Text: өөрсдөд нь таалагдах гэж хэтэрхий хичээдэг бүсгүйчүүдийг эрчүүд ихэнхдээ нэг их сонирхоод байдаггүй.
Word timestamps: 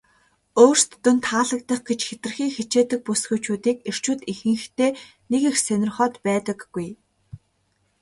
өөрсдөд 0.63 1.05
нь 1.15 1.23
таалагдах 1.27 1.81
гэж 1.89 1.99
хэтэрхий 2.09 2.49
хичээдэг 2.55 2.99
бүсгүйчүүдийг 3.07 3.77
эрчүүд 3.89 4.19
ихэнхдээ 4.31 4.91
нэг 5.31 5.41
их 5.49 5.57
сонирхоод 5.65 6.13
байдаггүй. 6.25 6.87